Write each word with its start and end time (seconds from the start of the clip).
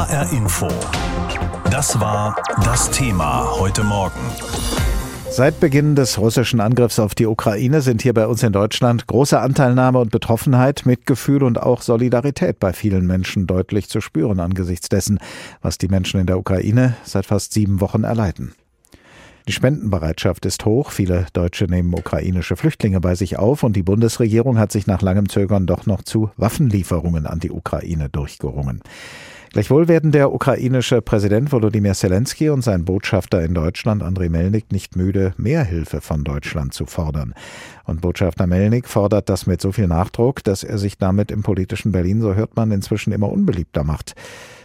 HR 0.00 0.32
Info. 0.32 0.66
Das 1.70 2.00
war 2.00 2.34
das 2.64 2.90
Thema 2.90 3.46
heute 3.58 3.84
Morgen. 3.84 4.18
Seit 5.30 5.60
Beginn 5.60 5.94
des 5.94 6.16
russischen 6.16 6.60
Angriffs 6.60 6.98
auf 6.98 7.14
die 7.14 7.26
Ukraine 7.26 7.82
sind 7.82 8.00
hier 8.00 8.14
bei 8.14 8.26
uns 8.26 8.42
in 8.42 8.54
Deutschland 8.54 9.06
große 9.06 9.38
Anteilnahme 9.38 9.98
und 9.98 10.10
Betroffenheit, 10.10 10.86
Mitgefühl 10.86 11.42
und 11.42 11.60
auch 11.60 11.82
Solidarität 11.82 12.58
bei 12.58 12.72
vielen 12.72 13.06
Menschen 13.06 13.46
deutlich 13.46 13.90
zu 13.90 14.00
spüren 14.00 14.40
angesichts 14.40 14.88
dessen, 14.88 15.18
was 15.60 15.76
die 15.76 15.88
Menschen 15.88 16.18
in 16.18 16.26
der 16.26 16.38
Ukraine 16.38 16.94
seit 17.04 17.26
fast 17.26 17.52
sieben 17.52 17.82
Wochen 17.82 18.04
erleiden. 18.04 18.54
Die 19.48 19.52
Spendenbereitschaft 19.52 20.46
ist 20.46 20.64
hoch. 20.64 20.92
Viele 20.92 21.26
Deutsche 21.34 21.66
nehmen 21.66 21.92
ukrainische 21.92 22.56
Flüchtlinge 22.56 23.02
bei 23.02 23.14
sich 23.16 23.38
auf 23.38 23.64
und 23.64 23.76
die 23.76 23.82
Bundesregierung 23.82 24.58
hat 24.58 24.72
sich 24.72 24.86
nach 24.86 25.02
langem 25.02 25.28
Zögern 25.28 25.66
doch 25.66 25.84
noch 25.84 26.02
zu 26.02 26.30
Waffenlieferungen 26.38 27.26
an 27.26 27.38
die 27.40 27.50
Ukraine 27.50 28.08
durchgerungen. 28.08 28.80
Gleichwohl 29.52 29.88
werden 29.88 30.12
der 30.12 30.32
ukrainische 30.32 31.02
Präsident 31.02 31.50
Volodymyr 31.50 31.94
Zelensky 31.94 32.50
und 32.50 32.62
sein 32.62 32.84
Botschafter 32.84 33.42
in 33.42 33.52
Deutschland 33.52 34.00
Andrei 34.00 34.28
Melnik 34.28 34.70
nicht 34.70 34.94
müde, 34.94 35.34
mehr 35.38 35.64
Hilfe 35.64 36.00
von 36.00 36.22
Deutschland 36.22 36.72
zu 36.72 36.86
fordern. 36.86 37.34
Und 37.84 38.00
Botschafter 38.00 38.46
Melnik 38.46 38.86
fordert 38.86 39.28
das 39.28 39.48
mit 39.48 39.60
so 39.60 39.72
viel 39.72 39.88
Nachdruck, 39.88 40.44
dass 40.44 40.62
er 40.62 40.78
sich 40.78 40.98
damit 40.98 41.32
im 41.32 41.42
politischen 41.42 41.90
Berlin, 41.90 42.20
so 42.20 42.36
hört 42.36 42.54
man, 42.54 42.70
inzwischen 42.70 43.12
immer 43.12 43.28
unbeliebter 43.28 43.82
macht. 43.82 44.14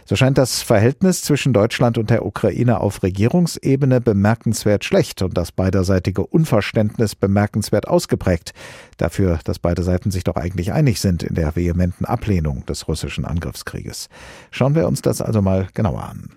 So 0.08 0.14
scheint 0.14 0.38
das 0.38 0.62
Verhältnis 0.62 1.22
zwischen 1.22 1.52
Deutschland 1.52 1.98
und 1.98 2.10
der 2.10 2.24
Ukraine 2.24 2.78
auf 2.78 3.02
Regierungsebene 3.02 4.00
bemerkenswert 4.00 4.84
schlecht 4.84 5.20
und 5.20 5.36
das 5.36 5.50
beiderseitige 5.50 6.24
Unverständnis 6.24 7.16
bemerkenswert 7.16 7.88
ausgeprägt. 7.88 8.54
Dafür, 8.98 9.40
dass 9.42 9.58
beide 9.58 9.82
Seiten 9.82 10.12
sich 10.12 10.22
doch 10.22 10.36
eigentlich 10.36 10.72
einig 10.72 11.00
sind 11.00 11.24
in 11.24 11.34
der 11.34 11.56
vehementen 11.56 12.04
Ablehnung 12.04 12.64
des 12.66 12.86
russischen 12.86 13.24
Angriffskrieges. 13.24 14.08
Schauen 14.52 14.76
wir 14.76 14.86
uns 14.86 15.02
das 15.02 15.20
also 15.20 15.42
mal 15.42 15.66
genauer 15.74 16.04
an. 16.04 16.30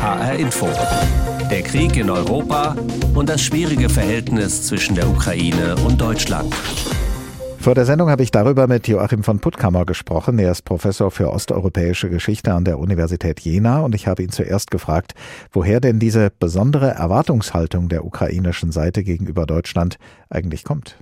HR 0.00 0.34
Info. 0.34 0.68
Der 1.48 1.62
Krieg 1.62 1.96
in 1.96 2.10
Europa 2.10 2.74
und 3.14 3.28
das 3.28 3.42
schwierige 3.42 3.88
Verhältnis 3.88 4.64
zwischen 4.66 4.96
der 4.96 5.08
Ukraine 5.08 5.76
und 5.86 6.00
Deutschland. 6.00 6.52
Vor 7.66 7.74
der 7.74 7.84
Sendung 7.84 8.10
habe 8.10 8.22
ich 8.22 8.30
darüber 8.30 8.68
mit 8.68 8.86
Joachim 8.86 9.24
von 9.24 9.40
Puttkammer 9.40 9.84
gesprochen. 9.84 10.38
Er 10.38 10.52
ist 10.52 10.62
Professor 10.62 11.10
für 11.10 11.32
osteuropäische 11.32 12.08
Geschichte 12.08 12.54
an 12.54 12.64
der 12.64 12.78
Universität 12.78 13.40
Jena 13.40 13.80
und 13.80 13.92
ich 13.96 14.06
habe 14.06 14.22
ihn 14.22 14.30
zuerst 14.30 14.70
gefragt, 14.70 15.14
woher 15.50 15.80
denn 15.80 15.98
diese 15.98 16.30
besondere 16.30 16.90
Erwartungshaltung 16.90 17.88
der 17.88 18.04
ukrainischen 18.04 18.70
Seite 18.70 19.02
gegenüber 19.02 19.46
Deutschland 19.46 19.96
eigentlich 20.30 20.62
kommt. 20.62 20.96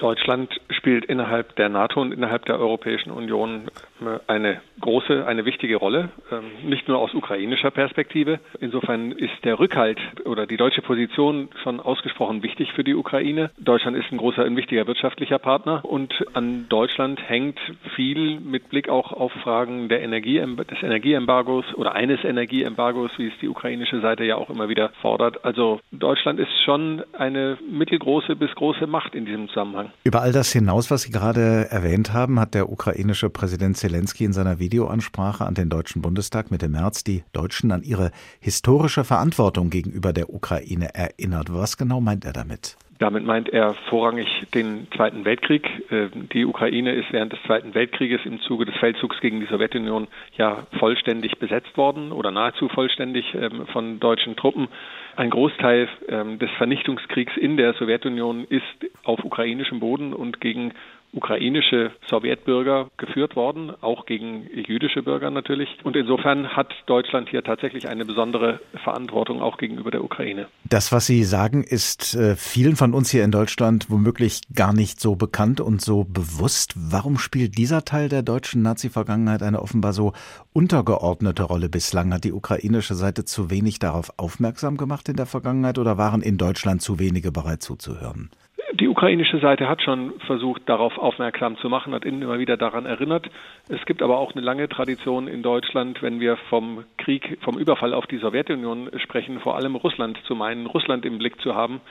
Deutschland 0.00 0.60
spielt 0.70 1.04
innerhalb 1.04 1.54
der 1.56 1.68
NATO 1.68 2.00
und 2.00 2.12
innerhalb 2.12 2.46
der 2.46 2.58
Europäischen 2.58 3.10
Union 3.10 3.68
äh, 4.00 4.18
eine 4.26 4.62
große, 4.80 5.26
eine 5.26 5.44
wichtige 5.44 5.76
Rolle, 5.76 6.08
ähm, 6.32 6.68
nicht 6.68 6.88
nur 6.88 6.98
aus 6.98 7.12
ukrainischer 7.14 7.70
Perspektive. 7.70 8.40
Insofern 8.60 9.12
ist 9.12 9.44
der 9.44 9.58
Rückhalt 9.58 10.00
oder 10.24 10.46
die 10.46 10.56
deutsche 10.56 10.80
Position 10.80 11.50
schon 11.62 11.80
ausgesprochen 11.80 12.42
wichtig 12.42 12.72
für 12.72 12.82
die 12.82 12.94
Ukraine. 12.94 13.50
Deutschland 13.58 13.96
ist 13.96 14.10
ein 14.10 14.16
großer, 14.16 14.42
ein 14.42 14.56
wichtiger 14.56 14.86
wirtschaftlicher 14.86 15.38
Partner 15.38 15.84
und 15.84 16.14
an 16.32 16.66
Deutschland 16.70 17.20
hängt 17.28 17.58
viel 17.94 18.40
mit 18.40 18.70
Blick 18.70 18.88
auch 18.88 19.12
auf 19.12 19.32
Fragen 19.42 19.88
der 19.88 20.02
Energie, 20.02 20.40
des 20.40 20.82
Energieembargos 20.82 21.74
oder 21.74 21.94
eines 21.94 22.24
Energieembargos, 22.24 23.10
wie 23.18 23.28
es 23.28 23.38
die 23.42 23.48
ukrainische 23.48 24.00
Seite 24.00 24.24
ja 24.24 24.36
auch 24.36 24.48
immer 24.48 24.70
wieder 24.70 24.88
fordert. 25.02 25.44
Also 25.44 25.80
Deutschland 25.92 26.40
ist 26.40 26.52
schon 26.64 27.02
eine 27.12 27.58
mittelgroße 27.70 28.34
bis 28.36 28.54
große 28.54 28.86
Macht 28.86 29.14
in 29.14 29.26
diesem 29.26 29.48
Zusammenhang. 29.48 29.89
Über 30.04 30.22
all 30.22 30.32
das 30.32 30.50
hinaus, 30.52 30.90
was 30.90 31.02
Sie 31.02 31.10
gerade 31.10 31.70
erwähnt 31.70 32.12
haben, 32.12 32.40
hat 32.40 32.54
der 32.54 32.70
ukrainische 32.70 33.30
Präsident 33.30 33.76
Zelensky 33.76 34.24
in 34.24 34.32
seiner 34.32 34.58
Videoansprache 34.58 35.44
an 35.44 35.54
den 35.54 35.68
Deutschen 35.68 36.02
Bundestag 36.02 36.50
Mitte 36.50 36.68
März 36.68 37.04
die 37.04 37.24
Deutschen 37.32 37.70
an 37.72 37.82
ihre 37.82 38.10
historische 38.40 39.04
Verantwortung 39.04 39.70
gegenüber 39.70 40.12
der 40.12 40.32
Ukraine 40.32 40.94
erinnert. 40.94 41.52
Was 41.52 41.76
genau 41.76 42.00
meint 42.00 42.24
er 42.24 42.32
damit? 42.32 42.76
Damit 43.00 43.24
meint 43.24 43.48
er 43.48 43.72
vorrangig 43.88 44.28
den 44.54 44.86
Zweiten 44.94 45.24
Weltkrieg. 45.24 45.66
Äh, 45.90 46.08
die 46.34 46.44
Ukraine 46.44 46.92
ist 46.92 47.10
während 47.12 47.32
des 47.32 47.42
Zweiten 47.44 47.74
Weltkrieges 47.74 48.20
im 48.26 48.40
Zuge 48.42 48.66
des 48.66 48.76
Feldzugs 48.76 49.18
gegen 49.20 49.40
die 49.40 49.46
Sowjetunion 49.46 50.06
ja 50.36 50.66
vollständig 50.78 51.38
besetzt 51.38 51.78
worden 51.78 52.12
oder 52.12 52.30
nahezu 52.30 52.68
vollständig 52.68 53.34
ähm, 53.34 53.66
von 53.72 54.00
deutschen 54.00 54.36
Truppen. 54.36 54.68
Ein 55.16 55.30
Großteil 55.30 55.88
ähm, 56.08 56.38
des 56.38 56.50
Vernichtungskriegs 56.58 57.38
in 57.38 57.56
der 57.56 57.72
Sowjetunion 57.72 58.44
ist 58.44 58.64
auf 59.02 59.24
ukrainischem 59.24 59.80
Boden 59.80 60.12
und 60.12 60.42
gegen 60.42 60.72
ukrainische 61.12 61.92
Sowjetbürger 62.08 62.88
geführt 62.96 63.36
worden, 63.36 63.72
auch 63.80 64.06
gegen 64.06 64.48
jüdische 64.52 65.02
Bürger 65.02 65.30
natürlich. 65.30 65.68
Und 65.82 65.96
insofern 65.96 66.48
hat 66.56 66.72
Deutschland 66.86 67.28
hier 67.28 67.42
tatsächlich 67.42 67.88
eine 67.88 68.04
besondere 68.04 68.60
Verantwortung 68.84 69.42
auch 69.42 69.58
gegenüber 69.58 69.90
der 69.90 70.04
Ukraine. 70.04 70.46
Das, 70.68 70.92
was 70.92 71.06
Sie 71.06 71.24
sagen, 71.24 71.64
ist 71.64 72.14
äh, 72.14 72.36
vielen 72.36 72.76
von 72.76 72.94
uns 72.94 73.10
hier 73.10 73.24
in 73.24 73.32
Deutschland 73.32 73.90
womöglich 73.90 74.42
gar 74.54 74.72
nicht 74.72 75.00
so 75.00 75.16
bekannt 75.16 75.60
und 75.60 75.80
so 75.80 76.04
bewusst. 76.04 76.74
Warum 76.76 77.18
spielt 77.18 77.58
dieser 77.58 77.84
Teil 77.84 78.08
der 78.08 78.22
deutschen 78.22 78.62
Nazi-Vergangenheit 78.62 79.42
eine 79.42 79.62
offenbar 79.62 79.92
so 79.92 80.12
untergeordnete 80.52 81.42
Rolle 81.42 81.68
bislang? 81.68 82.12
Hat 82.12 82.24
die 82.24 82.32
ukrainische 82.32 82.94
Seite 82.94 83.24
zu 83.24 83.50
wenig 83.50 83.78
darauf 83.78 84.12
aufmerksam 84.16 84.76
gemacht 84.76 85.08
in 85.08 85.16
der 85.16 85.26
Vergangenheit 85.26 85.78
oder 85.78 85.98
waren 85.98 86.22
in 86.22 86.38
Deutschland 86.38 86.82
zu 86.82 86.98
wenige 86.98 87.32
bereit 87.32 87.62
zuzuhören? 87.62 88.30
Die 88.80 88.88
ukrainische 88.88 89.38
Seite 89.40 89.68
hat 89.68 89.82
schon 89.82 90.18
versucht, 90.20 90.62
darauf 90.66 90.96
aufmerksam 90.96 91.58
zu 91.58 91.68
machen, 91.68 91.92
hat 91.92 92.06
immer 92.06 92.38
wieder 92.38 92.56
daran 92.56 92.86
erinnert. 92.86 93.28
Es 93.68 93.84
gibt 93.84 94.00
aber 94.00 94.16
auch 94.16 94.32
eine 94.32 94.40
lange 94.40 94.70
Tradition 94.70 95.28
in 95.28 95.42
Deutschland, 95.42 96.00
wenn 96.00 96.18
wir 96.18 96.38
vom 96.48 96.84
Krieg, 96.96 97.36
vom 97.42 97.58
Überfall 97.58 97.92
auf 97.92 98.06
die 98.06 98.16
Sowjetunion 98.16 98.90
sprechen, 98.96 99.38
vor 99.40 99.56
allem 99.56 99.76
Russland 99.76 100.18
zu 100.24 100.34
meinen, 100.34 100.64
Russland 100.64 101.04
im 101.04 101.18
Blick 101.18 101.42
zu 101.42 101.54
haben. 101.54 101.82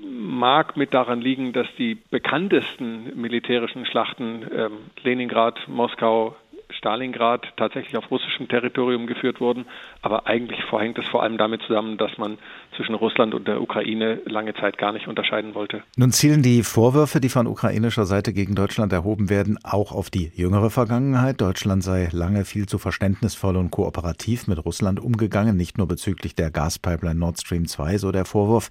Mag 0.00 0.76
mit 0.76 0.94
daran 0.94 1.20
liegen, 1.20 1.52
dass 1.52 1.66
die 1.76 1.96
bekanntesten 1.96 3.20
militärischen 3.20 3.84
Schlachten 3.84 4.46
ähm, 4.54 4.72
Leningrad, 5.02 5.66
Moskau, 5.66 6.36
Stalingrad 6.70 7.46
tatsächlich 7.56 7.96
auf 7.96 8.10
russischem 8.10 8.48
Territorium 8.48 9.06
geführt 9.06 9.40
wurden. 9.40 9.66
Aber 10.02 10.26
eigentlich 10.26 10.60
hängt 10.70 10.98
es 10.98 11.06
vor 11.08 11.22
allem 11.22 11.38
damit 11.38 11.62
zusammen, 11.62 11.96
dass 11.96 12.16
man 12.18 12.38
zwischen 12.76 12.94
Russland 12.94 13.34
und 13.34 13.48
der 13.48 13.60
Ukraine 13.60 14.20
lange 14.26 14.54
Zeit 14.54 14.78
gar 14.78 14.92
nicht 14.92 15.08
unterscheiden 15.08 15.54
wollte. 15.54 15.82
Nun 15.96 16.12
zielen 16.12 16.42
die 16.42 16.62
Vorwürfe, 16.62 17.20
die 17.20 17.28
von 17.28 17.46
ukrainischer 17.46 18.06
Seite 18.06 18.32
gegen 18.32 18.54
Deutschland 18.54 18.92
erhoben 18.92 19.28
werden, 19.30 19.58
auch 19.64 19.92
auf 19.92 20.10
die 20.10 20.30
jüngere 20.34 20.70
Vergangenheit. 20.70 21.40
Deutschland 21.40 21.82
sei 21.82 22.08
lange 22.12 22.44
viel 22.44 22.66
zu 22.66 22.78
verständnisvoll 22.78 23.56
und 23.56 23.70
kooperativ 23.70 24.46
mit 24.46 24.64
Russland 24.64 25.00
umgegangen, 25.00 25.56
nicht 25.56 25.78
nur 25.78 25.88
bezüglich 25.88 26.34
der 26.34 26.50
Gaspipeline 26.50 27.18
Nord 27.18 27.40
Stream 27.40 27.66
2, 27.66 27.98
so 27.98 28.12
der 28.12 28.24
Vorwurf. 28.24 28.70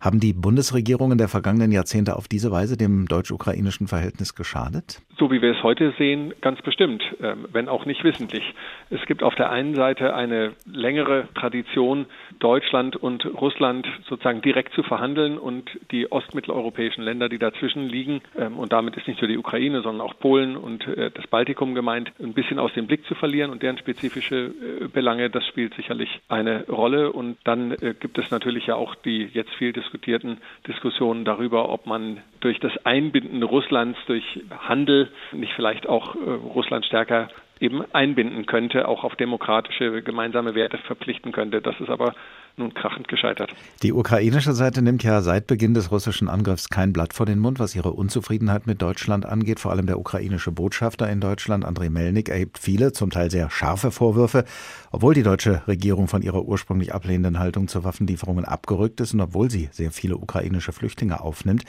Haben 0.00 0.20
die 0.20 0.32
Bundesregierungen 0.32 1.16
der 1.16 1.28
vergangenen 1.28 1.72
Jahrzehnte 1.72 2.16
auf 2.16 2.28
diese 2.28 2.50
Weise 2.50 2.76
dem 2.76 3.06
deutsch-ukrainischen 3.06 3.88
Verhältnis 3.88 4.34
geschadet? 4.34 5.00
So 5.18 5.30
wie 5.30 5.40
wir 5.40 5.56
es 5.56 5.62
heute 5.62 5.94
sehen, 5.96 6.34
ganz 6.42 6.60
bestimmt, 6.60 7.02
ähm, 7.22 7.46
wenn 7.52 7.68
auch 7.68 7.86
nicht 7.86 8.04
wissentlich. 8.04 8.44
Es 8.90 9.04
gibt 9.06 9.22
auf 9.22 9.34
der 9.34 9.50
einen 9.50 9.74
Seite 9.74 10.14
eine 10.14 10.52
längere 10.70 11.28
Tradition, 11.34 12.06
Deutschland 12.38 12.96
und 12.96 13.24
Russland 13.24 13.86
sozusagen 14.06 14.42
direkt 14.42 14.74
zu 14.74 14.82
verhandeln 14.82 15.38
und 15.38 15.70
die 15.90 16.12
ostmitteleuropäischen 16.12 17.02
Länder, 17.02 17.30
die 17.30 17.38
dazwischen 17.38 17.88
liegen, 17.88 18.20
ähm, 18.38 18.58
und 18.58 18.72
damit 18.72 18.96
ist 18.96 19.08
nicht 19.08 19.20
nur 19.22 19.28
die 19.28 19.38
Ukraine, 19.38 19.80
sondern 19.80 20.06
auch 20.06 20.18
Polen 20.18 20.56
und 20.56 20.86
äh, 20.86 21.10
das 21.10 21.26
Baltikum 21.26 21.74
gemeint, 21.74 22.12
ein 22.20 22.34
bisschen 22.34 22.58
aus 22.58 22.72
dem 22.74 22.86
Blick 22.86 23.06
zu 23.06 23.14
verlieren 23.14 23.50
und 23.50 23.62
deren 23.62 23.78
spezifische 23.78 24.52
äh, 24.82 24.88
Belange, 24.88 25.30
das 25.30 25.46
spielt 25.46 25.74
sicherlich 25.74 26.20
eine 26.28 26.66
Rolle. 26.66 27.12
Und 27.12 27.38
dann 27.44 27.72
äh, 27.72 27.94
gibt 27.98 28.18
es 28.18 28.30
natürlich 28.30 28.66
ja 28.66 28.74
auch 28.74 28.94
die 28.94 29.28
jetzt 29.32 29.54
viel 29.54 29.72
diskutierten 29.86 30.38
Diskussionen 30.66 31.24
darüber, 31.24 31.68
ob 31.70 31.86
man 31.86 32.18
durch 32.40 32.58
das 32.60 32.72
Einbinden 32.84 33.42
Russlands 33.42 33.98
durch 34.06 34.24
Handel 34.50 35.08
nicht 35.32 35.52
vielleicht 35.54 35.88
auch 35.88 36.14
äh, 36.16 36.18
Russland 36.18 36.84
stärker 36.84 37.28
eben 37.60 37.82
einbinden 37.94 38.44
könnte, 38.46 38.86
auch 38.86 39.04
auf 39.04 39.16
demokratische 39.16 40.02
gemeinsame 40.02 40.54
Werte 40.54 40.76
verpflichten 40.78 41.32
könnte. 41.32 41.62
Das 41.62 41.78
ist 41.80 41.88
aber 41.88 42.14
nun 42.58 42.72
krachend 42.74 43.08
gescheitert. 43.08 43.54
Die 43.82 43.92
ukrainische 43.92 44.52
Seite 44.52 44.82
nimmt 44.82 45.02
ja 45.02 45.20
seit 45.22 45.46
Beginn 45.46 45.74
des 45.74 45.90
russischen 45.90 46.28
Angriffs 46.28 46.68
kein 46.68 46.92
Blatt 46.92 47.12
vor 47.12 47.26
den 47.26 47.38
Mund, 47.38 47.58
was 47.58 47.74
ihre 47.74 47.92
Unzufriedenheit 47.92 48.66
mit 48.66 48.80
Deutschland 48.82 49.26
angeht. 49.26 49.60
Vor 49.60 49.70
allem 49.70 49.86
der 49.86 49.98
ukrainische 49.98 50.52
Botschafter 50.52 51.08
in 51.10 51.20
Deutschland, 51.20 51.64
Andrei 51.64 51.90
Melnik, 51.90 52.28
erhebt 52.28 52.58
viele, 52.58 52.92
zum 52.92 53.10
Teil 53.10 53.30
sehr 53.30 53.50
scharfe 53.50 53.90
Vorwürfe, 53.90 54.44
obwohl 54.90 55.14
die 55.14 55.22
deutsche 55.22 55.66
Regierung 55.66 56.08
von 56.08 56.22
ihrer 56.22 56.44
ursprünglich 56.44 56.94
ablehnenden 56.94 57.38
Haltung 57.38 57.68
zu 57.68 57.84
Waffenlieferungen 57.84 58.44
abgerückt 58.44 59.00
ist 59.00 59.14
und 59.14 59.20
obwohl 59.20 59.50
sie 59.50 59.68
sehr 59.72 59.90
viele 59.90 60.16
ukrainische 60.16 60.72
Flüchtlinge 60.72 61.20
aufnimmt. 61.20 61.64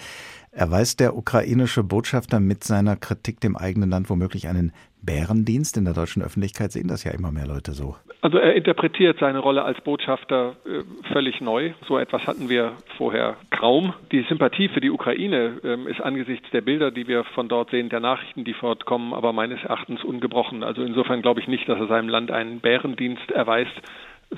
Erweist 0.52 1.00
der 1.00 1.16
ukrainische 1.16 1.84
Botschafter 1.84 2.40
mit 2.40 2.64
seiner 2.64 2.96
Kritik 2.96 3.40
dem 3.42 3.56
eigenen 3.56 3.90
Land 3.90 4.10
womöglich 4.10 4.48
einen 4.48 4.72
Bärendienst? 5.08 5.78
In 5.78 5.86
der 5.86 5.96
deutschen 5.96 6.22
Öffentlichkeit 6.22 6.72
sehen 6.72 6.88
das 6.88 7.04
ja 7.04 7.12
immer 7.12 7.32
mehr 7.32 7.48
Leute 7.48 7.72
so. 7.72 7.96
Also 8.22 8.38
er 8.38 8.56
interpretiert 8.56 9.18
seine 9.20 9.40
Rolle 9.40 9.64
als 9.64 9.80
Botschafter 9.82 10.56
äh, 10.66 10.84
völlig 11.12 11.42
neu. 11.42 11.72
So 11.88 11.98
etwas 11.98 12.28
hatten 12.28 12.50
wir 12.50 12.74
vorher 12.98 13.38
kaum. 13.50 13.94
Die 14.12 14.24
Sympathie 14.30 14.70
für 14.70 14.82
die 14.82 14.92
Ukraine 14.92 15.60
äh, 15.64 15.90
ist 15.90 16.02
angesichts 16.02 16.50
der 16.52 16.62
Bilder, 16.62 16.92
die 16.92 17.08
wir 17.08 17.24
von 17.24 17.48
dort 17.48 17.72
sehen, 17.72 17.90
der 17.90 18.02
Nachrichten, 18.02 18.44
die 18.44 18.54
fortkommen, 18.54 19.14
aber 19.14 19.34
meines 19.34 19.64
Erachtens 19.64 20.04
ungebrochen. 20.04 20.64
Also 20.64 20.84
insofern 20.84 21.22
glaube 21.22 21.40
ich 21.40 21.48
nicht, 21.48 21.68
dass 21.70 21.80
er 21.80 21.88
seinem 21.88 22.10
Land 22.10 22.30
einen 22.30 22.60
Bärendienst 22.60 23.32
erweist, 23.32 23.82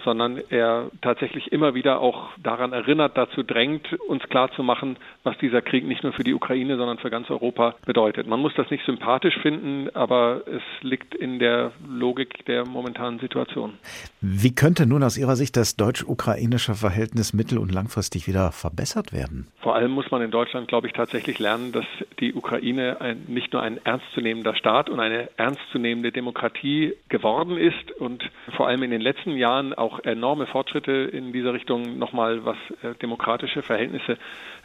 sondern 0.04 0.40
er 0.50 0.92
tatsächlich 1.02 1.52
immer 1.52 1.74
wieder 1.74 2.00
auch 2.00 2.30
daran 2.38 2.74
erinnert, 2.74 3.18
dazu 3.18 3.44
drängt, 3.44 3.94
uns 4.08 4.24
klarzumachen, 4.24 4.98
was 5.24 5.38
dieser 5.40 5.62
Krieg 5.62 5.86
nicht 5.86 6.04
nur 6.04 6.14
für 6.14 6.24
die 6.24 6.34
Ukraine, 6.34 6.78
sondern 6.78 6.98
für 6.98 7.10
ganz 7.10 7.30
Europa 7.30 7.76
bedeutet. 7.86 8.28
Man 8.28 8.40
muss 8.40 8.54
das 8.56 8.70
nicht 8.70 8.86
sympathisch 8.86 9.38
finden, 9.42 9.90
aber 9.96 10.42
es 10.46 10.62
liegt 10.82 11.16
in 11.16 11.40
der 11.40 11.72
Logik 11.88 12.46
der 12.46 12.68
momentanen 12.68 13.20
Situation. 13.20 13.74
Wie 14.22 14.54
könnte 14.54 14.86
nun 14.86 15.04
aus 15.04 15.18
Ihrer 15.18 15.36
Sicht 15.36 15.58
das 15.58 15.76
deutsch-ukrainische 15.76 16.76
Verhältnis 16.76 17.34
mittel- 17.34 17.58
und 17.58 17.74
langfristig 17.74 18.28
wieder 18.28 18.52
verbessert 18.52 19.12
werden? 19.12 19.48
Vor 19.62 19.76
allem 19.76 19.92
muss 19.92 20.12
man 20.12 20.22
in 20.22 20.32
Deutschland, 20.32 20.68
glaube 20.68 20.88
ich, 20.88 20.94
tatsächlich 20.94 21.40
lernen, 21.40 21.72
dass 21.72 21.86
die 22.20 22.34
Ukraine 22.34 23.02
ein, 23.02 23.24
nicht 23.28 23.54
nur 23.54 23.62
ein 23.62 23.80
ernstzunehmender 23.84 24.56
Staat 24.56 24.90
und 24.90 25.00
eine 25.00 25.30
ernstzunehmende 25.38 26.12
Demokratie 26.12 26.94
geworden 27.10 27.58
ist 27.58 27.92
und 28.00 28.24
vor 28.56 28.68
allem 28.68 28.84
in 28.84 28.92
den 28.92 29.02
letzten 29.02 29.36
Jahren 29.36 29.74
auch 29.80 30.00
enorme 30.04 30.46
Fortschritte 30.46 30.92
in 30.92 31.34
dieser 31.34 31.54
Richtung 31.54 31.98
nochmal, 31.98 32.46
was 32.46 32.58
äh, 32.84 32.96
demokratische 33.02 33.62
Verhältnisse 33.62 34.18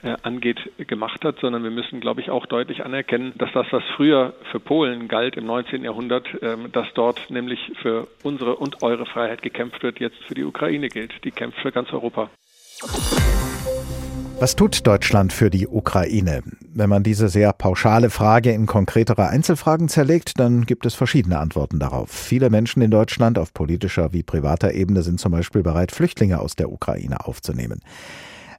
äh, 0.02 0.16
angeht, 0.22 0.58
gemacht 0.86 1.24
hat, 1.24 1.38
sondern 1.40 1.62
wir 1.62 1.70
müssen, 1.70 2.00
glaube 2.00 2.20
ich, 2.20 2.30
auch 2.30 2.46
deutlich 2.46 2.84
anerkennen, 2.84 3.32
dass 3.36 3.50
das, 3.52 3.66
was 3.70 3.82
früher 3.96 4.34
für 4.50 4.60
Polen 4.60 5.08
galt 5.08 5.36
im 5.36 5.46
19. 5.46 5.84
Jahrhundert, 5.84 6.26
ähm, 6.42 6.70
dass 6.72 6.86
dort 6.94 7.30
nämlich 7.30 7.72
für 7.80 8.08
unsere 8.22 8.56
und 8.56 8.82
eure 8.82 9.06
Freiheit 9.06 9.42
gekämpft 9.42 9.82
wird, 9.82 10.00
jetzt 10.00 10.22
für 10.24 10.34
die 10.34 10.44
Ukraine 10.44 10.88
gilt. 10.88 11.24
Die 11.24 11.30
kämpft 11.30 11.58
für 11.60 11.72
ganz 11.72 11.92
Europa. 11.92 12.30
Was 14.40 14.56
tut 14.56 14.86
Deutschland 14.86 15.32
für 15.32 15.48
die 15.48 15.68
Ukraine? 15.68 16.42
Wenn 16.74 16.90
man 16.90 17.04
diese 17.04 17.28
sehr 17.28 17.52
pauschale 17.52 18.10
Frage 18.10 18.50
in 18.50 18.66
konkretere 18.66 19.28
Einzelfragen 19.28 19.88
zerlegt, 19.88 20.38
dann 20.38 20.66
gibt 20.66 20.86
es 20.86 20.94
verschiedene 20.94 21.38
Antworten 21.38 21.78
darauf. 21.78 22.10
Viele 22.10 22.50
Menschen 22.50 22.82
in 22.82 22.90
Deutschland 22.90 23.38
auf 23.38 23.54
politischer 23.54 24.12
wie 24.12 24.24
privater 24.24 24.74
Ebene 24.74 25.02
sind 25.02 25.20
zum 25.20 25.32
Beispiel 25.32 25.62
bereit, 25.62 25.92
Flüchtlinge 25.92 26.40
aus 26.40 26.56
der 26.56 26.72
Ukraine 26.72 27.24
aufzunehmen. 27.26 27.80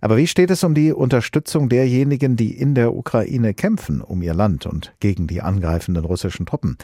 Aber 0.02 0.18
wie 0.18 0.28
steht 0.28 0.50
es 0.50 0.64
um 0.64 0.76
die 0.76 0.94
Unterstützung 0.94 1.68
derjenigen, 1.68 2.36
die 2.36 2.58
in 2.58 2.74
der 2.74 2.96
Ukraine 2.96 3.54
kämpfen, 3.54 4.02
um 4.02 4.22
ihr 4.22 4.34
Land 4.34 4.66
und 4.66 4.94
gegen 5.00 5.28
die 5.28 5.42
angreifenden 5.42 6.06
russischen 6.06 6.46
Truppen? 6.46 6.78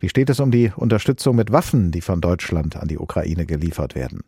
Wie 0.00 0.08
steht 0.08 0.28
es 0.28 0.38
um 0.38 0.50
die 0.50 0.70
Unterstützung 0.76 1.36
mit 1.36 1.50
Waffen, 1.50 1.92
die 1.92 2.02
von 2.02 2.20
Deutschland 2.20 2.76
an 2.76 2.88
die 2.88 2.98
Ukraine 2.98 3.46
geliefert 3.46 3.94
werden? 3.94 4.22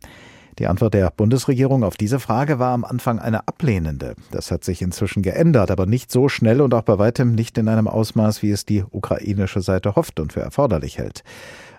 Die 0.59 0.65
Antwort 0.65 0.95
der 0.95 1.11
Bundesregierung 1.11 1.83
auf 1.83 1.97
diese 1.97 2.19
Frage 2.19 2.57
war 2.57 2.73
am 2.73 2.83
Anfang 2.83 3.19
eine 3.19 3.47
ablehnende. 3.47 4.15
Das 4.31 4.49
hat 4.49 4.63
sich 4.63 4.81
inzwischen 4.81 5.21
geändert, 5.21 5.69
aber 5.69 5.85
nicht 5.85 6.11
so 6.11 6.29
schnell 6.29 6.61
und 6.61 6.73
auch 6.73 6.81
bei 6.81 6.97
weitem 6.97 7.35
nicht 7.35 7.57
in 7.59 7.67
einem 7.67 7.87
Ausmaß, 7.87 8.41
wie 8.41 8.49
es 8.49 8.65
die 8.65 8.83
ukrainische 8.89 9.61
Seite 9.61 9.95
hofft 9.95 10.19
und 10.19 10.33
für 10.33 10.41
erforderlich 10.41 10.97
hält. 10.97 11.23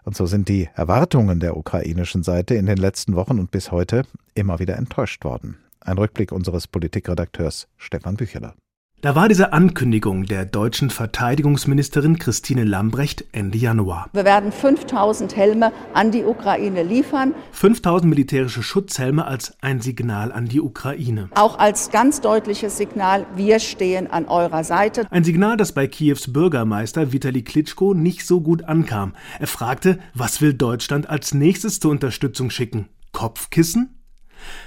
Und 0.04 0.16
so 0.16 0.26
sind 0.26 0.48
die 0.48 0.68
Erwartungen 0.74 1.40
der 1.40 1.56
ukrainischen 1.56 2.22
Seite 2.22 2.54
in 2.54 2.66
den 2.66 2.78
letzten 2.78 3.16
Wochen 3.16 3.40
und 3.40 3.50
bis 3.50 3.72
heute 3.72 4.04
immer 4.34 4.60
wieder 4.60 4.76
enttäuscht 4.76 5.24
worden. 5.24 5.56
Ein 5.80 5.98
Rückblick 5.98 6.30
unseres 6.30 6.68
Politikredakteurs 6.68 7.66
Stefan 7.76 8.16
Bücheler. 8.16 8.54
Da 9.00 9.14
war 9.14 9.28
diese 9.28 9.52
Ankündigung 9.52 10.24
der 10.24 10.44
deutschen 10.44 10.90
Verteidigungsministerin 10.90 12.18
Christine 12.18 12.64
Lambrecht 12.64 13.26
Ende 13.30 13.56
Januar. 13.56 14.10
Wir 14.12 14.24
werden 14.24 14.50
5000 14.50 15.36
Helme 15.36 15.72
an 15.94 16.10
die 16.10 16.24
Ukraine 16.24 16.82
liefern. 16.82 17.32
5000 17.52 18.10
militärische 18.10 18.64
Schutzhelme 18.64 19.24
als 19.24 19.56
ein 19.60 19.80
Signal 19.80 20.32
an 20.32 20.46
die 20.46 20.60
Ukraine. 20.60 21.28
Auch 21.36 21.60
als 21.60 21.92
ganz 21.92 22.20
deutliches 22.20 22.76
Signal, 22.76 23.24
wir 23.36 23.60
stehen 23.60 24.08
an 24.08 24.26
eurer 24.26 24.64
Seite. 24.64 25.06
Ein 25.12 25.22
Signal, 25.22 25.56
das 25.56 25.70
bei 25.70 25.86
Kiews 25.86 26.32
Bürgermeister 26.32 27.12
Vitali 27.12 27.42
Klitschko 27.42 27.94
nicht 27.94 28.26
so 28.26 28.40
gut 28.40 28.64
ankam. 28.64 29.12
Er 29.38 29.46
fragte, 29.46 30.00
was 30.14 30.40
will 30.40 30.54
Deutschland 30.54 31.08
als 31.08 31.34
nächstes 31.34 31.78
zur 31.78 31.92
Unterstützung 31.92 32.50
schicken? 32.50 32.88
Kopfkissen? 33.12 33.97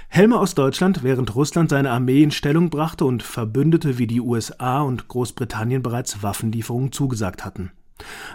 Helme 0.08 0.38
aus 0.38 0.54
Deutschland, 0.54 1.02
während 1.02 1.34
Russland 1.34 1.70
seine 1.70 1.90
Armee 1.90 2.22
in 2.22 2.30
Stellung 2.30 2.70
brachte 2.70 3.04
und 3.04 3.22
Verbündete 3.22 3.98
wie 3.98 4.06
die 4.06 4.20
USA 4.20 4.82
und 4.82 5.08
Großbritannien 5.08 5.82
bereits 5.82 6.22
Waffenlieferungen 6.22 6.92
zugesagt 6.92 7.44
hatten. 7.44 7.72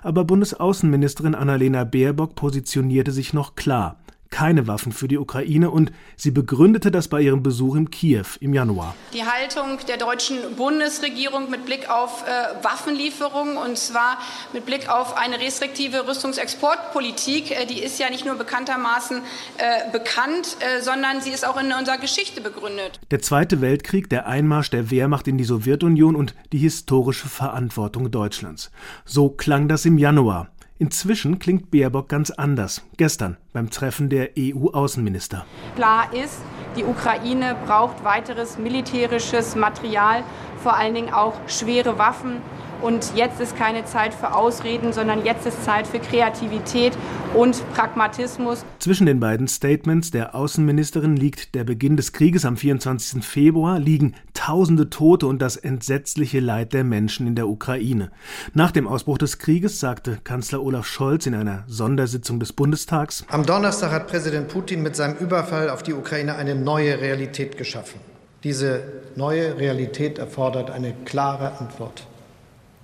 Aber 0.01 0.23
Bundesaußenministerin 0.23 1.35
Annalena 1.35 1.83
Baerbock 1.83 2.35
positionierte 2.35 3.11
sich 3.11 3.33
noch 3.33 3.55
klar 3.55 3.97
keine 4.37 4.67
Waffen 4.67 4.91
für 4.91 5.07
die 5.07 5.17
Ukraine 5.17 5.71
und 5.71 5.91
sie 6.15 6.29
begründete 6.29 6.91
das 6.91 7.07
bei 7.07 7.21
ihrem 7.21 7.41
Besuch 7.41 7.75
in 7.75 7.89
Kiew 7.89 8.27
im 8.39 8.53
Januar. 8.53 8.93
Die 9.11 9.23
Haltung 9.23 9.79
der 9.87 9.97
deutschen 9.97 10.37
Bundesregierung 10.55 11.49
mit 11.49 11.65
Blick 11.65 11.89
auf 11.89 12.23
äh, 12.23 12.63
Waffenlieferungen 12.63 13.57
und 13.57 13.79
zwar 13.79 14.19
mit 14.53 14.67
Blick 14.67 14.89
auf 14.89 15.17
eine 15.17 15.39
restriktive 15.39 16.07
Rüstungsexportpolitik, 16.07 17.49
äh, 17.49 17.65
die 17.65 17.81
ist 17.81 17.97
ja 17.97 18.11
nicht 18.11 18.27
nur 18.27 18.35
bekanntermaßen 18.35 19.21
äh, 19.57 19.91
bekannt, 19.91 20.57
äh, 20.59 20.83
sondern 20.83 21.19
sie 21.21 21.31
ist 21.31 21.43
auch 21.43 21.59
in 21.59 21.71
unserer 21.71 21.97
Geschichte 21.97 22.39
begründet. 22.39 22.99
Der 23.09 23.23
Zweite 23.23 23.59
Weltkrieg, 23.61 24.07
der 24.07 24.27
Einmarsch 24.27 24.69
der 24.69 24.91
Wehrmacht 24.91 25.27
in 25.27 25.39
die 25.39 25.45
Sowjetunion 25.45 26.15
und 26.15 26.35
die 26.53 26.59
historische 26.59 27.27
Verantwortung 27.27 28.11
Deutschlands. 28.11 28.69
So 29.03 29.29
klang 29.29 29.67
das 29.67 29.85
im 29.85 29.97
Januar. 29.97 30.51
Inzwischen 30.79 31.39
klingt 31.39 31.71
Baerbock 31.71 32.07
ganz 32.07 32.29
anders. 32.29 32.83
Gestern 32.97 33.37
beim 33.51 33.71
Treffen 33.71 34.09
der 34.09 34.29
EU-Außenminister. 34.37 35.45
Klar 35.75 36.13
ist, 36.13 36.39
die 36.75 36.83
Ukraine 36.83 37.55
braucht 37.65 38.03
weiteres 38.03 38.59
militärisches 38.59 39.55
Material, 39.55 40.23
vor 40.61 40.75
allen 40.75 40.93
Dingen 40.93 41.11
auch 41.11 41.33
schwere 41.47 41.97
Waffen 41.97 42.41
und 42.81 43.13
jetzt 43.15 43.39
ist 43.39 43.55
keine 43.57 43.85
Zeit 43.85 44.13
für 44.13 44.35
Ausreden, 44.35 44.93
sondern 44.93 45.25
jetzt 45.25 45.45
ist 45.45 45.63
Zeit 45.63 45.87
für 45.87 45.99
Kreativität 45.99 46.97
und 47.33 47.63
Pragmatismus. 47.73 48.63
Zwischen 48.79 49.05
den 49.05 49.19
beiden 49.19 49.47
Statements 49.47 50.11
der 50.11 50.35
Außenministerin 50.35 51.15
liegt 51.15 51.55
der 51.55 51.63
Beginn 51.63 51.97
des 51.97 52.13
Krieges 52.13 52.45
am 52.45 52.57
24. 52.57 53.23
Februar, 53.23 53.79
liegen 53.79 54.15
tausende 54.33 54.89
Tote 54.89 55.27
und 55.27 55.41
das 55.41 55.55
entsetzliche 55.55 56.39
Leid 56.39 56.73
der 56.73 56.83
Menschen 56.83 57.27
in 57.27 57.35
der 57.35 57.47
Ukraine. 57.47 58.11
Nach 58.53 58.71
dem 58.71 58.87
Ausbruch 58.87 59.17
des 59.17 59.39
Krieges 59.39 59.79
sagte 59.79 60.19
Kanzler 60.23 60.63
Olaf 60.63 60.85
Scholz 60.85 61.25
in 61.25 61.35
einer 61.35 61.63
Sondersitzung 61.67 62.39
des 62.39 62.53
Bundestags: 62.53 63.25
Am 63.29 63.45
Donnerstag 63.45 63.91
hat 63.91 64.07
Präsident 64.07 64.47
Putin 64.47 64.83
mit 64.83 64.95
seinem 64.95 65.17
Überfall 65.17 65.69
auf 65.69 65.83
die 65.83 65.93
Ukraine 65.93 66.35
eine 66.35 66.55
neue 66.55 66.99
Realität 66.99 67.57
geschaffen. 67.57 67.99
Diese 68.43 68.81
neue 69.15 69.57
Realität 69.57 70.19
erfordert 70.19 70.69
eine 70.69 70.93
klare 71.05 71.59
Antwort. 71.59 72.07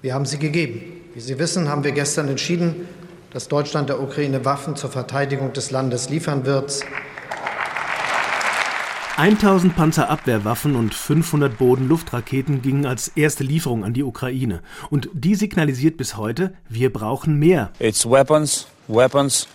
Wir 0.03 0.13
haben 0.13 0.25
sie 0.25 0.37
gegeben. 0.37 0.81
Wie 1.13 1.21
Sie 1.21 1.39
wissen, 1.39 1.69
haben 1.69 1.85
wir 1.85 1.93
gestern 1.93 2.27
entschieden, 2.27 2.89
dass 3.31 3.47
Deutschland 3.47 3.87
der 3.87 4.01
Ukraine 4.01 4.43
Waffen 4.43 4.75
zur 4.75 4.91
Verteidigung 4.91 5.53
des 5.53 5.71
Landes 5.71 6.09
liefern 6.09 6.45
wird. 6.45 6.81
1000 9.15 9.73
Panzerabwehrwaffen 9.73 10.75
und 10.75 10.93
500 10.93 11.57
Boden-Luftraketen 11.57 12.61
gingen 12.61 12.85
als 12.85 13.13
erste 13.15 13.45
Lieferung 13.45 13.85
an 13.85 13.93
die 13.93 14.03
Ukraine. 14.03 14.59
Und 14.89 15.07
die 15.13 15.35
signalisiert 15.35 15.95
bis 15.95 16.17
heute, 16.17 16.53
wir 16.67 16.91
brauchen 16.91 17.39
mehr. 17.39 17.71
It's 17.79 18.05
weapons, 18.05 18.67
weapons 18.89 19.47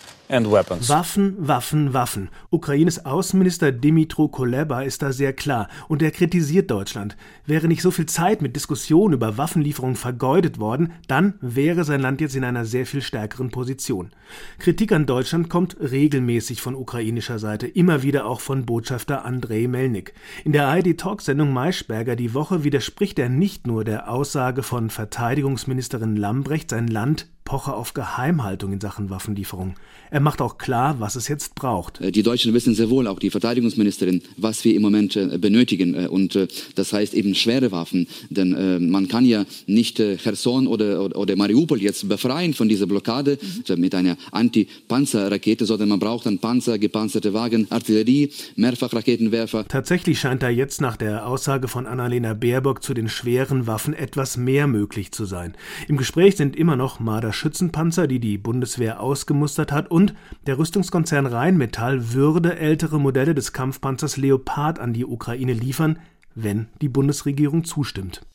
Waffen, 0.91 1.37
Waffen, 1.39 1.95
Waffen. 1.95 2.29
Ukraines 2.51 3.07
Außenminister 3.07 3.73
Dimitro 3.73 4.29
Kuleba 4.29 4.83
ist 4.83 5.01
da 5.01 5.11
sehr 5.11 5.33
klar 5.33 5.69
und 5.89 6.03
er 6.03 6.11
kritisiert 6.11 6.71
Deutschland. 6.71 7.17
Wäre 7.47 7.67
nicht 7.67 7.81
so 7.81 7.91
viel 7.91 8.05
Zeit 8.05 8.43
mit 8.43 8.55
Diskussionen 8.55 9.15
über 9.15 9.39
Waffenlieferungen 9.39 9.97
vergeudet 9.97 10.61
worden, 10.61 10.93
dann 11.07 11.35
wäre 11.41 11.85
sein 11.85 12.01
Land 12.01 12.21
jetzt 12.21 12.37
in 12.37 12.45
einer 12.45 12.67
sehr 12.67 12.85
viel 12.85 13.01
stärkeren 13.01 13.51
Position. 13.51 14.11
Kritik 14.59 14.93
an 14.93 15.07
Deutschland 15.07 15.49
kommt 15.49 15.79
regelmäßig 15.81 16.61
von 16.61 16.75
ukrainischer 16.75 17.39
Seite, 17.39 17.67
immer 17.67 18.03
wieder 18.03 18.27
auch 18.27 18.41
von 18.41 18.67
Botschafter 18.67 19.25
Andrei 19.25 19.67
Melnik. 19.67 20.13
In 20.45 20.53
der 20.53 20.77
ID-Talk-Sendung 20.77 21.55
Maischberger 21.55 22.17
die 22.17 22.35
Woche 22.35 22.65
widerspricht 22.65 23.19
er 23.19 23.31
nicht 23.31 23.67
nur 23.67 23.83
der 23.83 24.11
Aussage 24.11 24.63
von 24.63 24.91
Verteidigungsministerin 24.91 26.17
Lambrecht, 26.17 26.69
sein 26.69 26.87
Land 26.87 27.29
poche 27.49 27.73
auf 27.73 27.95
Geheimhaltung 27.95 28.75
in 28.75 28.81
Sachen 28.81 29.09
Waffenlieferung. 29.09 29.75
Er 30.11 30.21
macht 30.21 30.43
auch 30.43 30.59
klar, 30.59 31.01
was 31.01 31.17
es 31.17 31.29
jetzt 31.29 31.55
braucht. 31.55 31.99
Äh, 31.99 32.13
die 32.13 32.23
Deutschen 32.23 32.53
wissen 32.53 32.75
sehr 32.75 32.91
wohl, 32.91 33.07
auch 33.07 33.19
die 33.19 33.31
Verteidigungsministerin, 33.31 34.23
was 34.37 34.65
wir 34.65 34.75
im 34.75 34.83
Moment 34.83 35.17
äh, 35.17 35.39
benötigen. 35.39 35.95
Äh, 35.95 36.09
und 36.09 36.39
das 36.75 36.93
heißt 36.93 37.15
eben 37.15 37.35
schwere 37.35 37.73
Waffen. 37.73 38.07
Denn 38.29 38.91
man 38.91 39.09
kann 39.09 39.25
ja 39.25 39.45
nicht 39.67 39.97
Cherson 39.97 40.67
oder, 40.67 41.17
oder 41.17 41.37
Mariupol 41.37 41.81
jetzt 41.81 42.09
befreien 42.09 42.53
von 42.53 42.69
dieser 42.69 42.87
Blockade 42.87 43.39
mhm. 43.41 43.81
mit 43.81 43.95
einer 43.95 44.17
Anti-Panzer-Rakete, 44.33 45.65
sondern 45.65 45.89
man 45.89 45.99
braucht 45.99 46.27
dann 46.27 46.39
Panzer, 46.39 46.79
gepanzerte 46.79 47.33
Wagen, 47.33 47.67
Artillerie, 47.71 48.31
Mehrfachraketenwerfer. 48.57 49.67
Tatsächlich 49.69 50.21
scheint 50.21 50.43
da 50.43 50.51
jetzt 50.51 50.81
nach 50.81 50.97
der 50.97 51.27
Aussage 51.27 51.69
von 51.69 51.87
Annalena 51.87 52.35
Baerbock 52.35 52.83
zu 52.83 52.95
den 52.95 53.09
schweren 53.09 53.67
Waffen 53.67 53.95
etwas 53.95 54.37
mehr 54.37 54.67
möglich 54.67 55.13
zu 55.13 55.25
sein. 55.25 55.55
Im 55.89 55.97
Gespräch 55.97 56.37
sind 56.37 56.57
immer 56.57 56.77
noch 56.77 57.01
Marder 57.01 57.33
Schützenpanzer, 57.39 58.07
die 58.07 58.21
die 58.21 58.37
Bundeswehr 58.37 59.01
ausgemustert 59.01 59.73
hat, 59.73 59.91
und 59.91 60.15
der 60.47 60.59
Rüstungskonzern 60.59 61.27
Rheinmetall 61.27 62.13
würde 62.13 62.59
ältere 62.59 63.01
Modelle 63.01 63.35
des 63.35 63.53
Kampfpanzers 63.53 64.17
Leopard 64.17 64.79
an 64.79 64.93
die 64.93 65.07
Ukraine 65.07 65.53
liefern, 65.53 65.99
wenn 66.35 66.69
die 66.83 66.89
Bundesregierung 66.89 67.65
zustimmt. 67.65 68.27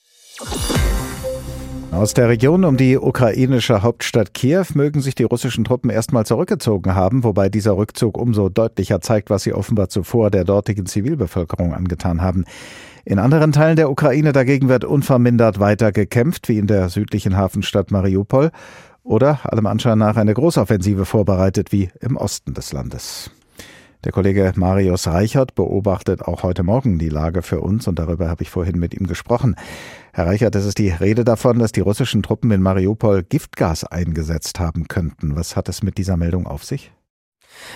Aus 1.91 2.15
der 2.15 2.27
Region 2.27 2.65
um 2.65 2.75
die 2.75 2.97
ukrainische 2.97 3.83
Hauptstadt 3.83 4.33
Kiew 4.33 4.65
mögen 4.73 4.99
sich 4.99 5.13
die 5.13 5.25
russischen 5.25 5.63
Truppen 5.63 5.91
erstmal 5.91 6.25
zurückgezogen 6.25 6.95
haben, 6.95 7.23
wobei 7.23 7.49
dieser 7.49 7.77
Rückzug 7.77 8.17
umso 8.17 8.49
deutlicher 8.49 8.99
zeigt, 8.99 9.29
was 9.29 9.43
sie 9.43 9.53
offenbar 9.53 9.89
zuvor 9.89 10.31
der 10.31 10.43
dortigen 10.43 10.87
Zivilbevölkerung 10.87 11.71
angetan 11.71 12.21
haben. 12.21 12.45
In 13.05 13.19
anderen 13.19 13.51
Teilen 13.51 13.75
der 13.75 13.91
Ukraine 13.91 14.31
dagegen 14.31 14.69
wird 14.69 14.85
unvermindert 14.85 15.59
weiter 15.59 15.91
gekämpft, 15.91 16.49
wie 16.49 16.57
in 16.57 16.65
der 16.65 16.89
südlichen 16.89 17.37
Hafenstadt 17.37 17.91
Mariupol, 17.91 18.49
oder 19.03 19.39
allem 19.43 19.67
Anschein 19.67 19.97
nach 19.97 20.17
eine 20.17 20.33
Großoffensive 20.33 21.05
vorbereitet, 21.05 21.71
wie 21.71 21.89
im 21.99 22.17
Osten 22.17 22.53
des 22.53 22.73
Landes. 22.73 23.31
Der 24.03 24.11
Kollege 24.11 24.51
Marius 24.55 25.07
Reichert 25.07 25.55
beobachtet 25.55 26.23
auch 26.23 26.43
heute 26.43 26.63
Morgen 26.63 26.99
die 26.99 27.07
Lage 27.07 27.41
für 27.41 27.61
uns 27.61 27.87
und 27.87 27.99
darüber 27.99 28.27
habe 28.27 28.43
ich 28.43 28.49
vorhin 28.49 28.77
mit 28.77 28.93
ihm 28.93 29.07
gesprochen. 29.07 29.55
Herr 30.11 30.25
Reichert, 30.25 30.55
es 30.55 30.65
ist 30.65 30.77
die 30.77 30.89
Rede 30.89 31.23
davon, 31.23 31.57
dass 31.59 31.71
die 31.71 31.79
russischen 31.79 32.21
Truppen 32.21 32.51
in 32.51 32.61
Mariupol 32.61 33.23
Giftgas 33.23 33.85
eingesetzt 33.85 34.59
haben 34.59 34.89
könnten. 34.89 35.37
Was 35.37 35.55
hat 35.55 35.69
es 35.69 35.83
mit 35.83 35.97
dieser 35.97 36.17
Meldung 36.17 36.47
auf 36.47 36.65
sich? 36.65 36.91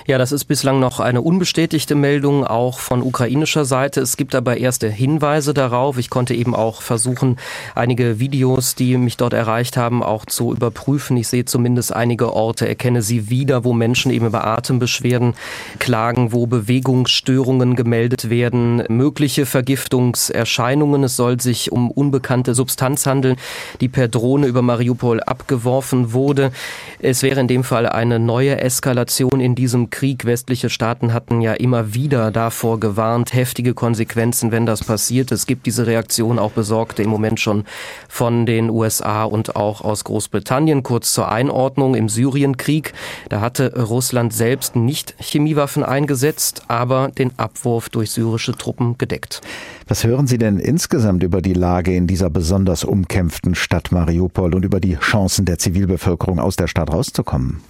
Ja, 0.05 0.17
das 0.17 0.31
ist 0.31 0.46
bislang 0.46 0.79
noch 0.79 1.00
eine 1.00 1.22
unbestätigte 1.22 1.96
Meldung, 1.96 2.46
auch 2.46 2.79
von 2.79 3.01
ukrainischer 3.01 3.65
Seite. 3.65 4.01
Es 4.01 4.15
gibt 4.15 4.36
aber 4.36 4.57
erste 4.57 4.89
Hinweise 4.89 5.53
darauf. 5.53 5.98
Ich 5.98 6.10
konnte 6.10 6.34
eben 6.34 6.55
auch 6.55 6.81
versuchen, 6.81 7.38
einige 7.75 8.19
Videos, 8.19 8.75
die 8.75 8.98
mich 8.98 9.17
dort 9.17 9.34
erreicht 9.34 9.75
haben, 9.75 10.03
auch 10.03 10.25
zu 10.25 10.53
überprüfen. 10.53 11.17
Ich 11.17 11.27
sehe 11.27 11.46
zumindest 11.46 11.93
einige 11.93 12.34
Orte, 12.34 12.67
erkenne 12.67 13.01
sie 13.01 13.29
wieder, 13.29 13.63
wo 13.63 13.74
Menschen 13.74 14.12
eben 14.12 14.25
über 14.25 14.46
Atembeschwerden 14.46 15.34
klagen, 15.79 16.31
wo 16.31 16.48
Bewegungsstörungen 16.48 17.75
gemeldet 17.75 18.29
werden, 18.29 18.84
mögliche 18.88 19.46
Vergiftungserscheinungen. 19.46 21.03
Es 21.03 21.15
soll 21.15 21.41
sich 21.41 21.72
um 21.72 21.91
unbekannte 21.91 22.53
Substanz 22.55 23.05
handeln, 23.05 23.36
die 23.81 23.89
per 23.89 24.07
Drohne 24.07 24.48
über 24.48 24.62
Mariupol 24.62 25.22
abgeworfen 25.22 26.13
wurde. 26.13 26.51
Es 27.00 27.24
wäre 27.24 27.41
in 27.41 27.48
dem 27.48 27.63
Fall 27.63 27.88
eine 27.88 28.19
neue 28.19 28.60
Eskalation 28.62 29.41
in 29.41 29.55
diesem 29.55 29.66
diesem 29.67 29.89
Krieg. 29.89 30.24
Westliche 30.24 30.69
Staaten 30.69 31.12
hatten 31.12 31.41
ja 31.41 31.51
immer 31.51 31.93
wieder 31.93 32.31
davor 32.31 32.79
gewarnt, 32.79 33.33
heftige 33.33 33.74
Konsequenzen, 33.74 34.53
wenn 34.53 34.65
das 34.65 34.81
passiert. 34.81 35.29
Es 35.33 35.45
gibt 35.45 35.65
diese 35.65 35.86
Reaktion 35.86 36.39
auch 36.39 36.51
besorgte 36.51 37.03
im 37.03 37.09
Moment 37.09 37.41
schon 37.41 37.65
von 38.07 38.45
den 38.45 38.69
USA 38.69 39.25
und 39.25 39.57
auch 39.57 39.81
aus 39.81 40.05
Großbritannien. 40.05 40.83
Kurz 40.83 41.12
zur 41.12 41.29
Einordnung 41.29 41.95
im 41.95 42.07
Syrienkrieg. 42.07 42.93
Da 43.27 43.41
hatte 43.41 43.74
Russland 43.77 44.31
selbst 44.31 44.77
nicht 44.77 45.15
Chemiewaffen 45.19 45.83
eingesetzt, 45.83 46.62
aber 46.69 47.09
den 47.09 47.38
Abwurf 47.38 47.89
durch 47.89 48.12
syrische 48.12 48.53
Truppen 48.53 48.97
gedeckt. 48.97 49.41
Was 49.89 50.03
hören 50.03 50.27
Sie 50.27 50.38
denn 50.38 50.60
insgesamt 50.60 51.24
über 51.24 51.41
die 51.41 51.53
Lage 51.53 51.96
in 51.96 52.08
dieser 52.08 52.29
besonders 52.29 52.84
umkämpften 52.84 53.56
Stadt 53.56 53.94
Mariupol 53.94 54.53
und 54.53 54.65
über 54.65 54.82
die 54.82 54.98
Chancen 54.98 55.46
der 55.46 55.60
Zivilbevölkerung 55.60 56.41
aus 56.41 56.58
der 56.58 56.67
Stadt 56.67 56.91
rauszukommen? 56.91 57.62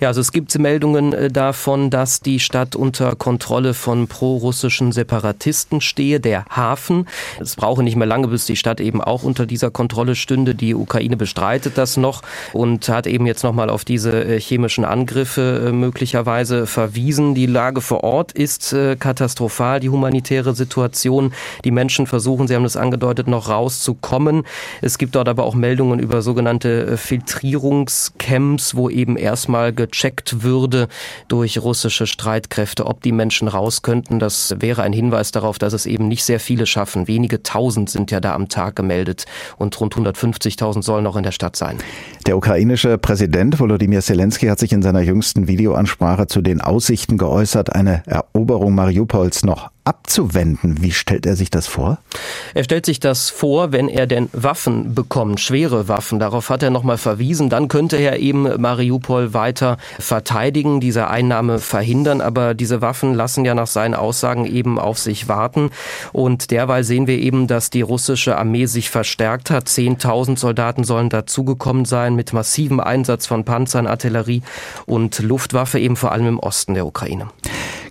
Ja, 0.00 0.08
also 0.08 0.22
es 0.22 0.32
gibt 0.32 0.58
Meldungen 0.58 1.12
äh, 1.12 1.30
davon, 1.30 1.90
dass 1.90 2.22
die 2.22 2.40
Stadt 2.40 2.74
unter 2.74 3.16
Kontrolle 3.16 3.74
von 3.74 4.08
prorussischen 4.08 4.92
Separatisten 4.92 5.82
stehe, 5.82 6.20
der 6.20 6.46
Hafen. 6.46 7.06
Es 7.38 7.54
brauche 7.54 7.82
nicht 7.82 7.96
mehr 7.96 8.06
lange, 8.06 8.28
bis 8.28 8.46
die 8.46 8.56
Stadt 8.56 8.80
eben 8.80 9.02
auch 9.02 9.22
unter 9.22 9.44
dieser 9.44 9.70
Kontrolle 9.70 10.14
stünde. 10.14 10.54
Die 10.54 10.74
Ukraine 10.74 11.18
bestreitet 11.18 11.76
das 11.76 11.98
noch 11.98 12.22
und 12.54 12.88
hat 12.88 13.06
eben 13.06 13.26
jetzt 13.26 13.42
nochmal 13.42 13.68
auf 13.68 13.84
diese 13.84 14.24
äh, 14.24 14.40
chemischen 14.40 14.86
Angriffe 14.86 15.66
äh, 15.68 15.72
möglicherweise 15.72 16.66
verwiesen. 16.66 17.34
Die 17.34 17.44
Lage 17.44 17.82
vor 17.82 18.04
Ort 18.04 18.32
ist 18.32 18.74
katastrophal, 18.98 19.80
die 19.80 19.90
humanitäre 19.90 20.54
Situation. 20.54 21.32
Die 21.64 21.70
Menschen 21.70 22.06
versuchen, 22.06 22.48
Sie 22.48 22.54
haben 22.54 22.64
es 22.64 22.76
angedeutet, 22.76 23.28
noch 23.28 23.48
rauszukommen. 23.48 24.44
Es 24.82 24.98
gibt 24.98 25.14
dort 25.14 25.28
aber 25.28 25.44
auch 25.44 25.54
Meldungen 25.54 25.98
über 25.98 26.22
sogenannte 26.22 26.86
äh, 26.86 26.96
Filtrierungscamps, 26.96 28.74
wo 28.74 28.88
eben 28.90 29.16
erstmal 29.16 29.72
gecheckt 29.72 30.42
würde 30.42 30.88
durch 31.28 31.58
russische 31.58 32.06
Streitkräfte, 32.06 32.86
ob 32.86 33.02
die 33.02 33.12
Menschen 33.12 33.48
raus 33.48 33.82
könnten. 33.82 34.18
Das 34.18 34.54
wäre 34.58 34.82
ein 34.82 34.92
Hinweis 34.92 35.32
darauf, 35.32 35.58
dass 35.58 35.72
es 35.72 35.86
eben 35.86 36.08
nicht 36.08 36.24
sehr 36.24 36.40
viele 36.40 36.66
schaffen. 36.66 37.08
Wenige 37.08 37.42
tausend 37.42 37.90
sind 37.90 38.10
ja 38.10 38.20
da 38.20 38.34
am 38.34 38.48
Tag 38.48 38.76
gemeldet 38.76 39.26
und 39.56 39.78
rund 39.80 39.94
150.000 39.94 40.82
sollen 40.82 41.04
noch 41.04 41.16
in 41.16 41.22
der 41.22 41.32
Stadt 41.32 41.56
sein. 41.56 41.78
Der 42.26 42.36
ukrainische 42.36 42.98
Präsident 42.98 43.58
Volodymyr 43.58 44.02
Zelensky 44.02 44.46
hat 44.46 44.58
sich 44.58 44.72
in 44.72 44.82
seiner 44.82 45.00
jüngsten 45.00 45.48
Videoansprache 45.48 46.26
zu 46.26 46.42
den 46.42 46.60
Aussichten 46.60 47.18
geäußert, 47.18 47.74
eine 47.74 48.02
Eroberung 48.06 48.74
Mariupols 48.74 49.44
noch 49.44 49.70
abzuwenden. 49.88 50.82
Wie 50.82 50.92
stellt 50.92 51.24
er 51.24 51.34
sich 51.34 51.50
das 51.50 51.66
vor? 51.66 51.98
Er 52.52 52.62
stellt 52.62 52.84
sich 52.84 53.00
das 53.00 53.30
vor, 53.30 53.72
wenn 53.72 53.88
er 53.88 54.06
denn 54.06 54.28
Waffen 54.34 54.94
bekommt, 54.94 55.40
schwere 55.40 55.88
Waffen. 55.88 56.18
Darauf 56.18 56.50
hat 56.50 56.62
er 56.62 56.68
nochmal 56.68 56.98
verwiesen. 56.98 57.48
Dann 57.48 57.68
könnte 57.68 57.96
er 57.96 58.18
eben 58.18 58.42
Mariupol 58.60 59.32
weiter 59.32 59.78
verteidigen, 59.98 60.80
diese 60.80 61.08
Einnahme 61.08 61.58
verhindern. 61.58 62.20
Aber 62.20 62.52
diese 62.52 62.82
Waffen 62.82 63.14
lassen 63.14 63.46
ja 63.46 63.54
nach 63.54 63.66
seinen 63.66 63.94
Aussagen 63.94 64.44
eben 64.44 64.78
auf 64.78 64.98
sich 64.98 65.26
warten. 65.26 65.70
Und 66.12 66.50
derweil 66.50 66.84
sehen 66.84 67.06
wir 67.06 67.18
eben, 67.18 67.46
dass 67.46 67.70
die 67.70 67.80
russische 67.80 68.36
Armee 68.36 68.66
sich 68.66 68.90
verstärkt 68.90 69.50
hat. 69.50 69.68
Zehntausend 69.68 70.38
Soldaten 70.38 70.84
sollen 70.84 71.08
dazugekommen 71.08 71.86
sein 71.86 72.14
mit 72.14 72.34
massivem 72.34 72.80
Einsatz 72.80 73.26
von 73.26 73.44
Panzern, 73.44 73.86
Artillerie 73.86 74.42
und 74.84 75.18
Luftwaffe 75.20 75.78
eben 75.78 75.96
vor 75.96 76.12
allem 76.12 76.26
im 76.26 76.38
Osten 76.38 76.74
der 76.74 76.84
Ukraine. 76.84 77.28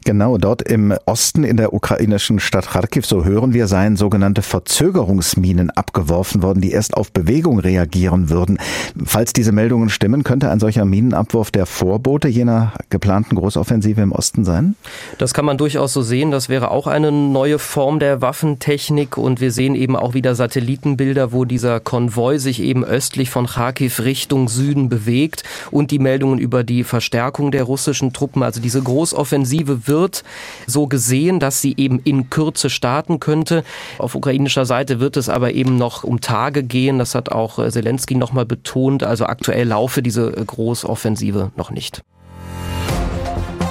Genau, 0.08 0.38
dort 0.38 0.62
im 0.62 0.94
Osten 1.06 1.44
in 1.44 1.58
der 1.58 1.74
ukrainischen 1.74 2.40
Stadt 2.40 2.70
Kharkiv, 2.70 3.06
so 3.06 3.26
hören 3.26 3.54
wir, 3.54 3.68
seien 3.68 3.98
sogenannte 3.98 4.42
Verzögerungsminen 4.42 5.70
abgeworfen 5.70 6.42
worden, 6.42 6.62
die 6.62 6.72
erst 6.72 6.96
auf 6.96 7.12
Bewegung 7.12 7.60
reagieren 7.60 8.30
würden. 8.30 8.58
Falls 9.04 9.34
diese 9.34 9.52
Meldungen 9.52 9.90
stimmen, 9.90 10.24
könnte 10.24 10.50
ein 10.50 10.62
solcher 10.62 10.86
Minenabwurf 10.86 11.52
der 11.52 11.66
Vorbote 11.66 12.30
jener 12.30 12.72
geplanten 12.90 13.36
Großoffensive 13.36 14.00
im 14.00 14.14
Osten 14.14 14.46
sein? 14.46 14.78
Das 15.18 15.34
kann 15.34 15.44
man 15.44 15.58
durchaus 15.58 15.92
so 15.92 16.02
sehen. 16.02 16.32
Das 16.32 16.48
wäre 16.48 16.72
auch 16.72 16.88
eine 16.88 17.12
neue 17.12 17.60
Form 17.60 18.00
der 18.00 18.22
Waffentechnik 18.22 19.18
und 19.18 19.42
wir 19.42 19.52
sehen 19.52 19.76
eben 19.76 19.98
auch 19.98 20.14
wieder 20.14 20.36
Satellitenbilder, 20.36 21.34
wo 21.34 21.44
dieser 21.44 21.82
Konvoi 21.82 22.38
sich 22.38 22.62
eben 22.62 22.86
östlich 22.86 23.30
von 23.30 23.46
Kharkiv 23.46 24.00
Richtung 24.00 24.48
Süden 24.48 24.88
bewegt 24.88 25.44
und 25.70 25.92
die 25.92 26.00
Meldungen 26.00 26.40
über 26.40 26.64
die 26.64 26.86
Verstärkung 26.86 27.52
der 27.52 27.64
russischen 27.64 28.14
Truppen, 28.14 28.42
also 28.42 28.62
diese 28.62 28.82
Großoffensive 28.82 29.86
wird 29.86 29.97
wird 29.98 30.24
so 30.68 30.88
gesehen, 30.88 31.40
dass 31.40 31.62
sie 31.62 31.74
eben 31.78 32.00
in 32.04 32.30
Kürze 32.30 32.70
starten 32.70 33.20
könnte. 33.20 33.64
Auf 33.98 34.16
ukrainischer 34.16 34.66
Seite 34.66 35.00
wird 35.00 35.18
es 35.18 35.30
aber 35.30 35.54
eben 35.54 35.78
noch 35.78 36.04
um 36.04 36.22
Tage 36.22 36.64
gehen. 36.64 37.00
Das 37.00 37.16
hat 37.16 37.30
auch 37.30 37.60
äh, 37.60 37.72
Zelensky 37.72 38.16
nochmal 38.16 38.46
betont. 38.46 39.04
Also 39.04 39.26
aktuell 39.26 39.68
laufe 39.68 40.02
diese 40.02 40.36
äh, 40.36 40.46
Großoffensive 40.46 41.52
noch 41.56 41.72
nicht. 41.72 42.04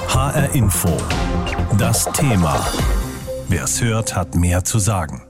HR 0.09 0.53
Info. 0.53 0.89
Das 1.77 2.05
Thema. 2.11 2.65
Wer 3.47 3.63
es 3.63 3.81
hört, 3.81 4.15
hat 4.15 4.35
mehr 4.35 4.63
zu 4.63 4.79
sagen. 4.79 5.26